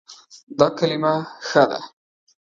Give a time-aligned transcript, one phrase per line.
[0.57, 1.13] دا کلمه
[1.47, 1.79] ښه ده